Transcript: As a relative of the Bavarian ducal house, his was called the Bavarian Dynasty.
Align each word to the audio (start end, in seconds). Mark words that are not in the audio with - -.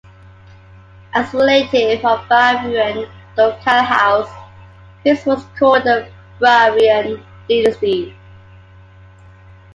As 1.13 1.31
a 1.31 1.37
relative 1.37 2.03
of 2.03 2.21
the 2.23 2.25
Bavarian 2.27 3.07
ducal 3.35 3.83
house, 3.83 4.31
his 5.03 5.23
was 5.27 5.45
called 5.59 5.83
the 5.83 6.07
Bavarian 6.39 7.23
Dynasty. 7.47 8.15